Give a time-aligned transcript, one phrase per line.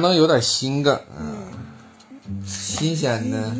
[0.00, 1.52] 不能有点新梗啊？
[2.46, 3.52] 新鲜的。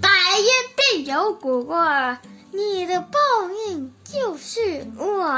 [0.00, 0.08] 百
[0.38, 2.18] 因必有果，
[2.50, 3.18] 你的报
[3.68, 5.28] 应就是我。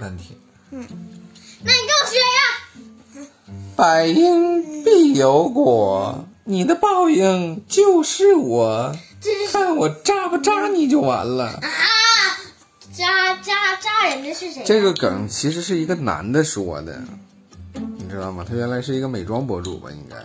[0.00, 0.36] 难听。
[0.70, 0.86] 嗯，
[1.64, 3.26] 那你给我学一个。
[3.74, 8.94] 百因必有果，你的报应就是我。
[9.50, 11.46] 看我扎不扎你就完了。
[11.46, 11.60] 啊！
[12.92, 14.62] 扎扎扎人的是谁？
[14.64, 17.02] 这个梗其实是一个男的说的，
[18.08, 18.42] 你知道吗？
[18.48, 19.90] 他原来是一个美妆博主吧？
[19.90, 20.16] 应该。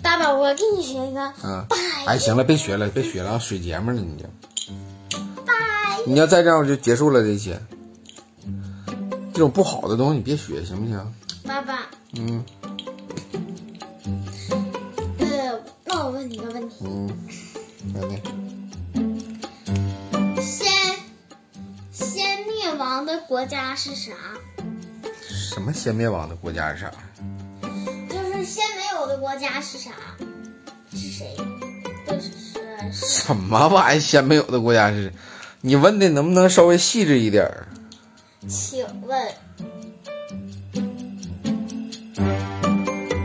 [0.00, 1.32] 爸爸，我给你学一个。
[1.42, 1.66] 嗯。
[2.06, 4.26] 哎，行了，别学了，别学了，水节目了你就。
[5.44, 5.52] 拜。
[6.06, 7.60] 你要再这样，我就结束了这些。
[9.32, 11.14] 这种不好的东西你别学，行不行？
[11.44, 11.90] 爸爸。
[12.12, 12.44] 嗯。
[15.18, 16.76] 呃，那我问你一个问题。
[16.84, 17.10] 嗯。
[17.94, 18.22] 问题。
[20.40, 20.72] 先
[21.90, 24.12] 先灭亡的国家是啥？
[25.58, 26.92] 什么先灭亡的国家是啥？
[28.08, 29.90] 就是先没有的国家是啥？
[30.92, 31.36] 是谁？
[32.92, 34.00] 是 什么玩意儿？
[34.00, 35.12] 先没有的国家是？
[35.60, 37.50] 你问的能不能稍微细致一点？
[38.46, 39.34] 请问，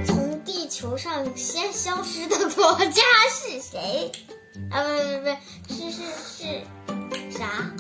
[0.07, 4.11] 从地球上先消失的国家是谁？
[4.71, 6.01] 啊，不不不，是是
[6.35, 7.71] 是啥？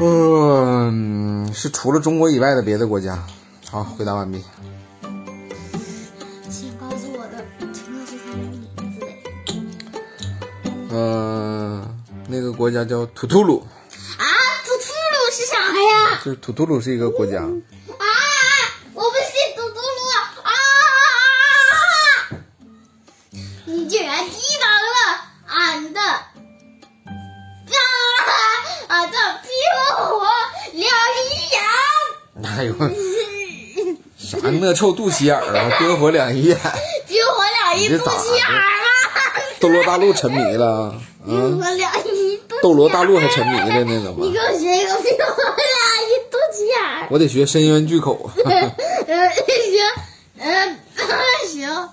[0.00, 3.24] 嗯，是除了中国以外的别的国家。
[3.68, 4.42] 好，回答完毕。
[6.48, 9.00] 请告诉我的，请告诉他的名字。
[10.90, 13.66] 嗯，那个国家叫图图鲁
[15.30, 16.20] 是啥呀。
[16.24, 17.42] 就是土图鲁是一个国家。
[17.42, 17.50] 啊！
[32.62, 32.74] 眼！
[32.78, 32.94] 哪有？
[34.18, 35.70] 啥那臭肚脐眼儿啊？
[35.78, 36.56] 冰火两仪眼。
[37.06, 38.62] 冰火两仪肚脐眼儿啊！
[39.60, 40.94] 斗罗大陆沉迷了。
[41.24, 44.26] 冰火两仪斗罗大陆还沉迷了呢，怎么？
[44.26, 46.18] 你给我学一个冰火两仪。
[47.10, 48.30] 我得学深渊巨口。
[48.44, 49.82] 呃，行，
[50.38, 50.76] 呃，
[51.46, 51.88] 行。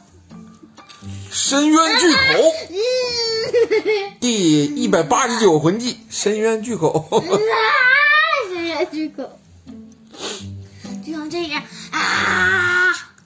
[1.32, 2.20] 深渊巨口。
[4.20, 7.08] 第一百八十九魂技，深渊巨口。
[8.52, 9.40] 深渊巨口。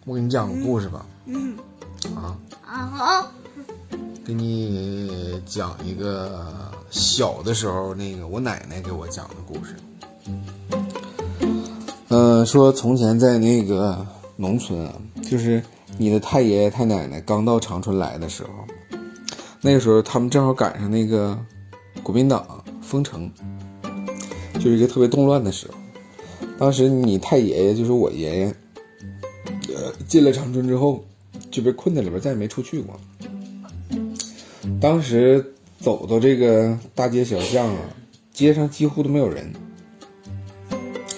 [0.10, 1.06] 我给你讲个故事吧。
[1.26, 1.56] 嗯。
[2.16, 2.36] 啊。
[2.66, 3.32] 啊好。
[4.26, 6.48] 给你讲一个
[6.90, 9.76] 小的时候，那个我奶奶给我讲的故事。
[12.08, 14.04] 嗯，说从前在那个
[14.36, 14.96] 农村啊，
[15.30, 15.62] 就是
[16.00, 18.50] 你的太爷爷太奶奶刚到长春来的时候，
[19.62, 21.38] 那个时候他们正好赶上那个
[22.02, 23.32] 国民党封城，
[24.56, 25.76] 就是一个特别动乱的时候。
[26.58, 28.56] 当时你太爷爷就是我爷爷，
[30.08, 31.04] 进了长春之后
[31.52, 33.00] 就被困在里边，再也没出去过。
[34.82, 37.82] 当时走到这个大街小巷啊，
[38.32, 39.52] 街上几乎都没有人。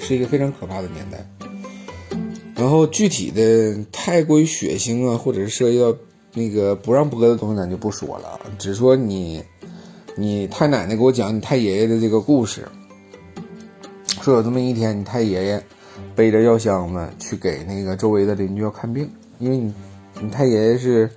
[0.03, 1.25] 是一个非常可怕的年代，
[2.55, 5.95] 然后具体的太过于血腥啊，或者是涉及到
[6.33, 8.37] 那个不让播的东西，咱就不说了。
[8.57, 9.41] 只说你，
[10.17, 12.67] 你太奶奶给我讲你太爷爷的这个故事，
[14.21, 15.63] 说有这么一天，你太爷爷
[16.15, 19.09] 背着药箱子去给那个周围的邻居要看病，
[19.39, 19.73] 因为你，
[20.21, 21.09] 你太爷爷是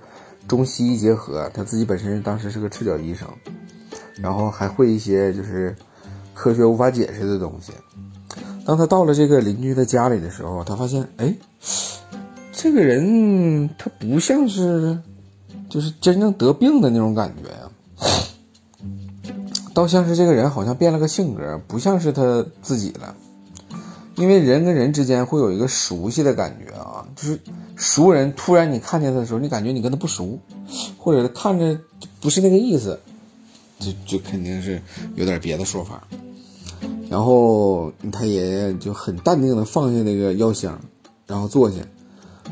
[0.47, 3.27] 中西医结合，他自己本身当时是个赤脚医生，
[4.15, 5.75] 然后还会一些就是
[6.33, 7.73] 科学无法解释的东西。
[8.65, 11.35] 当他到了这个邻居的家里的时候，他发现，哎，
[12.51, 14.99] 这个人他不像是，
[15.69, 17.69] 就是真正得病的那种感觉呀，
[19.73, 23.15] 倒像是这个人好像变了个性格，不像是他自己了。
[24.15, 27.39] 因为人跟人之间会有一个熟悉的感觉啊，就是
[27.75, 30.39] 熟人突然你看见他的时候，你感觉你跟他不熟，
[30.97, 31.79] 或者看着
[32.21, 32.99] 不是那个意思，
[33.79, 34.81] 就就肯定是
[35.15, 36.07] 有点别的说法。
[37.09, 40.79] 然后他爷爷就很淡定的放下那个药箱，
[41.27, 41.77] 然后坐下，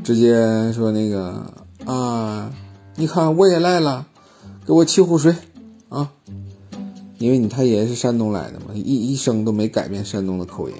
[0.04, 1.54] 直接说：“那个
[1.86, 2.54] 啊，
[2.96, 4.06] 你看我也来了，
[4.66, 5.36] 给我沏壶水
[5.90, 6.12] 啊。”
[7.18, 10.76] 因为你太爷爷是山东来的嘛，一一生都没改变山东的口音，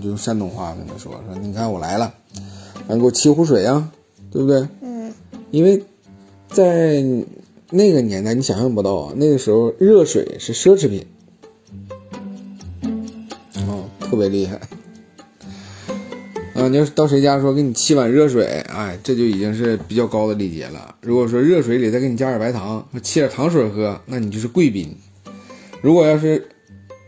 [0.00, 2.14] 就用山东话跟他说：“说你看我来了，
[2.88, 3.90] 来给我沏壶水啊，
[4.30, 5.12] 对不对？”嗯。
[5.50, 5.82] 因为
[6.48, 7.02] 在
[7.70, 11.06] 那个年代，你想象不到啊，那个时候热水是奢侈品。
[14.08, 14.54] 特别厉害
[16.54, 16.68] 啊！
[16.68, 20.94] 你要是到谁家说给你沏碗热水，哎，这就已经是比较高的礼节了。
[21.00, 24.96] 如果说热水里再给你加点白糖，沏点糖水喝，那你就是贵宾。
[25.82, 26.45] 如果要是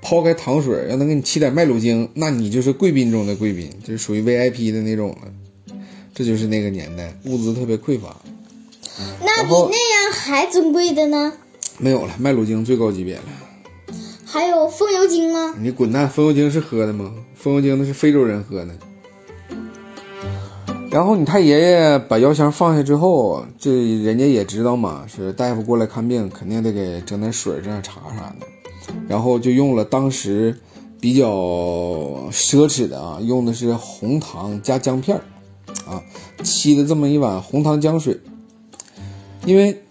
[0.08, 5.76] 抛开糖水，要能给你沏点麦乳精，那你就是贵宾中的贵宾，就是属于 VIP 的那种了。
[6.14, 8.16] 这就是那个年代，物资特别匮乏。
[9.22, 11.34] 那比那样还尊贵的呢？
[11.76, 13.24] 没有了，麦乳精最高级别了。
[14.24, 15.54] 还有风油精吗？
[15.60, 16.08] 你滚蛋！
[16.08, 17.12] 风油精是喝的吗？
[17.34, 18.70] 风油精那是非洲人喝的。
[20.90, 23.70] 然后你太爷爷把药箱放下之后，这
[24.02, 28.46] 人家也知道嘛，是大夫过来看病，肯定得给整点水、整点茶啥的。
[29.08, 30.58] 然后就用了当时
[31.00, 31.28] 比较
[32.32, 35.22] 奢侈的啊，用的是红糖加姜片儿
[35.86, 36.02] 啊，
[36.42, 38.18] 沏的这么一碗红糖姜水。
[39.46, 39.82] 因为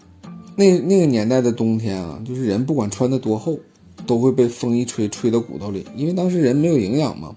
[0.54, 3.58] 那那个年代的冬天啊，就是人不管穿的多厚，
[4.06, 7.36] 都会被风一吹吹到骨头里，因为当时人没有营养嘛，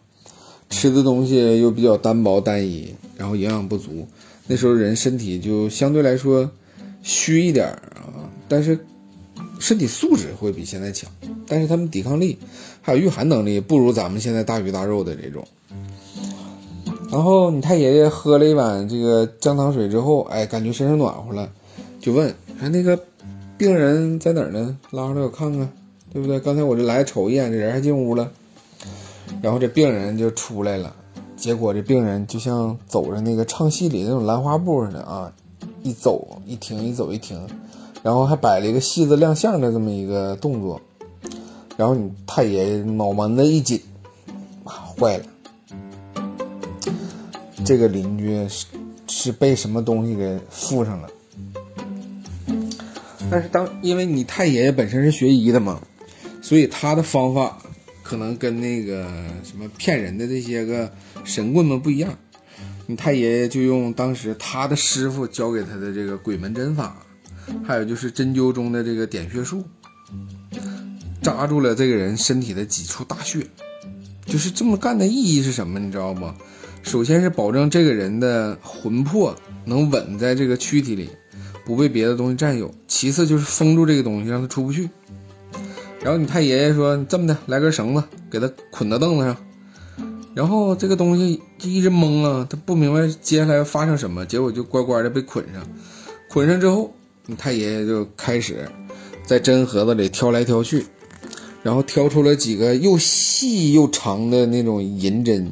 [0.70, 4.08] 吃的东西又比较单薄单一，然后营养不足，
[4.48, 6.52] 那时候人身体就相对来说
[7.02, 8.86] 虚一点儿啊，但是
[9.62, 11.10] 身体素质会比现在强，
[11.48, 12.38] 但是他们抵抗力
[12.82, 15.48] 还有御寒能力不如咱们现在大鱼大肉的这种。
[17.10, 21.50] 然后你太爷爷喝了一碗这个姜汤水之后，哎，感觉身上暖和了，
[22.02, 23.00] 就问哎那个
[23.58, 24.78] 病人在哪儿呢？
[24.90, 25.72] 拉出来我看看。
[26.14, 26.42] 对不对？
[26.42, 28.30] 刚才我这来瞅一眼，这人还进屋了，
[29.42, 30.94] 然后这病人就出来了，
[31.38, 35.32] 结果这病人就像走着那个唱戏里那种兰花步似的啊，
[35.84, 37.48] 一走一停，一走一停，
[38.04, 40.82] 然后还摆了一个戏子亮相的这么一个动作，
[41.78, 43.80] 然后你太爷爷脑门子一紧，
[44.64, 45.26] 啊，坏了，
[47.64, 48.66] 这个邻居是
[49.08, 51.10] 是被什么东西给附上了。
[53.30, 55.80] 但是当因为你太爷爷本身是学医的嘛，
[56.42, 57.58] 所以他的方法
[58.02, 59.06] 可能跟那个
[59.44, 60.92] 什么骗人的这些个
[61.24, 62.14] 神棍们不一样。
[62.88, 66.98] 你太爷爷就用当时他的师傅教给他的这个鬼门针法，
[67.64, 69.64] 还有就是针灸中的这个点穴术，
[71.22, 73.46] 扎住了这个人身体的几处大穴。
[74.26, 75.80] 就是这么干的意义是什么？
[75.80, 76.36] 你知道吗？
[76.84, 79.36] 首先是保证这个人的魂魄
[79.66, 81.10] 能稳在这个躯体里，
[81.66, 84.90] 不被别的东西占有；其次就是封住这个东西，让他出不去。
[86.02, 89.38] 然后你太爷爷说：“这么的，来根绳子，给他捆到凳子上。”
[90.34, 95.62] 然后这个东西就一直懵啊，他不明白接下来要发生什么，结果就乖乖的被捆上。
[96.30, 96.96] 捆上之后，
[97.38, 98.70] 太爷爷就开始
[99.26, 100.86] 在针盒子里挑来挑去，
[101.64, 105.52] 然后挑出了几个又细又长的那种银针，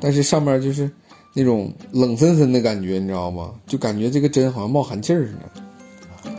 [0.00, 0.90] 但是上面就是
[1.34, 3.54] 那种冷森森的感觉，你知道吗？
[3.66, 6.32] 就感觉这个针好像冒寒气似的。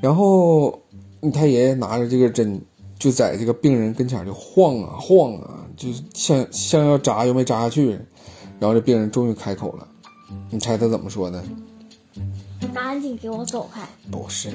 [0.00, 0.78] 然后。
[1.24, 2.60] 你太爷爷拿着这个针，
[2.98, 7.90] 就在这个病人跟前就晃啊晃啊，就像像要扎又没扎下去。
[8.58, 9.86] 然后这病人终于开口了，
[10.50, 11.40] 你猜他怎么说的？
[12.74, 13.82] 赶紧给我走开！
[14.10, 14.50] 不是，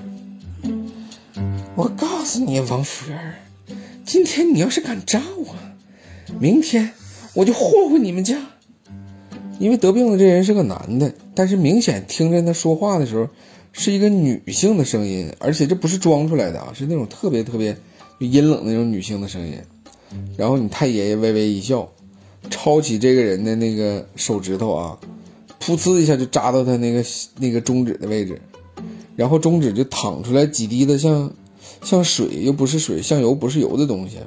[1.75, 3.35] 我告诉你，王福元，
[4.05, 5.55] 今天你要是敢扎我，
[6.39, 6.91] 明天
[7.33, 8.37] 我就祸回你们家。
[9.59, 13.27] 因为得病的这人是个男的，但是明显听着他说话的时候。
[13.79, 17.77] 是一个女性的声音，而且这不是装出来的啊，是那种特别特别
[18.17, 19.53] 阴冷的那种女性的声音。
[20.35, 21.87] 然后你太爷爷微微一笑，
[22.49, 24.97] 抄起这个人的那个手指头啊，
[25.67, 27.03] 噗呲一下就扎到他那个
[27.37, 28.41] 那个中指的位置，
[29.17, 31.29] 然后中指就淌出来几滴的像
[31.83, 34.19] 像水又不是水，像油不是油的东西。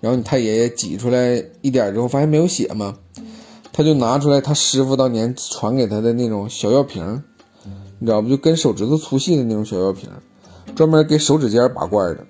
[0.00, 2.96] 然后你太爷爷挤出来一点之后，发现没有血嘛，
[3.72, 7.22] 他就拿出来他师傅当年传给他的那种小药瓶。
[7.98, 8.28] 你知道不？
[8.30, 10.08] 就跟手指头粗细的那种小药瓶，
[10.74, 12.24] 专门给手指尖拔罐的。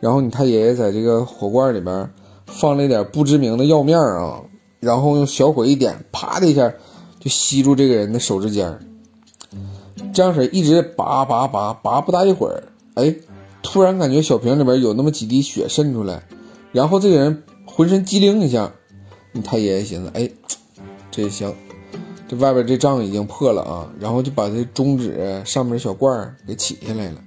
[0.00, 2.10] 然后你太爷爷在这个火罐里边
[2.46, 4.40] 放了一点不知名的药面啊，
[4.80, 6.72] 然后用小火一点，啪的一下
[7.18, 8.78] 就吸住这个人的手指尖。
[10.12, 13.14] 这样式一直拔拔拔拔，不大一会儿，哎，
[13.62, 16.22] 突然感觉小瓶里边有那么几滴血渗出来，
[16.72, 18.72] 然后这个人浑身机灵一下。
[19.32, 20.28] 你太爷爷寻思，哎，
[21.10, 21.52] 这也行。
[22.26, 27.20] 这外边这仗已经破了啊，然后就把这中指上面小罐儿给起下来了，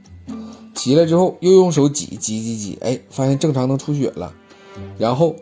[0.73, 4.33] 起来之后又用手挤挤挤挤，哎，发现正常能出血了。
[4.97, 5.35] 然后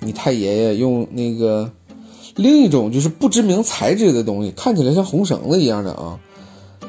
[0.00, 1.70] 你太爷爷用那个
[2.36, 6.18] 另一种就是不知名材质的东西，看起来像红绳子一样的啊，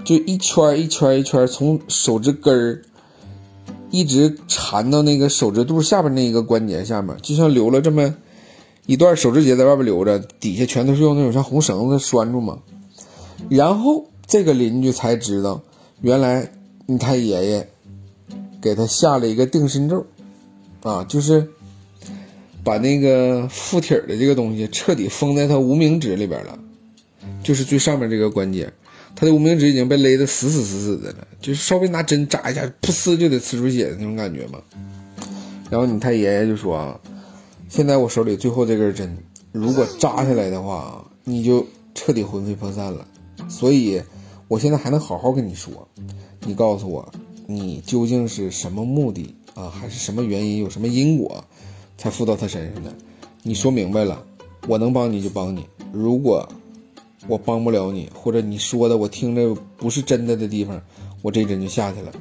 [0.03, 2.81] 就一圈一圈一圈从手指根儿
[3.91, 8.15] 一直缠到那个手指肚下边那个关节下面，就像留了这么。
[8.85, 12.59] 一段手指节在外边留着，底下全都是用那种像红绳子拴住嘛。
[13.47, 15.61] 然后这个邻居才知道，
[16.01, 16.51] 原来
[16.85, 17.69] 你太爷爷
[18.61, 20.05] 给他下了一个定身咒，
[20.81, 21.47] 啊，就是
[22.63, 26.57] 把那个附体的这个东西彻底封在他无名指里边了，
[27.43, 28.71] 就是最上面这个关节，
[29.15, 34.59] 他的无名指已经被勒得死死死死的了，就是稍微拿针扎一下，噗呲就得呲出血的那种感觉嘛。
[35.69, 36.75] 然后你太爷爷就说。
[36.75, 36.99] 啊
[37.69, 39.17] 现在我手里最后这根针，
[39.51, 41.65] 如果扎下来的话，你就
[41.95, 43.07] 彻底魂飞魄散了。
[43.49, 43.99] 所以，
[44.47, 45.87] 我现在还能好好跟你说，
[46.45, 47.11] 你告诉我，
[47.47, 49.71] 你究竟是什么目的啊？
[49.71, 50.59] 还是什么原因？
[50.59, 51.43] 有什么因果，
[51.97, 52.93] 才附到他身上的？
[53.41, 54.23] 你说明白了，
[54.67, 55.65] 我能帮你就帮你。
[55.91, 56.47] 如果
[57.27, 60.81] 我帮不了你，或者你说的我听着不是真的的地方，
[61.21, 62.11] 我这针就下去了。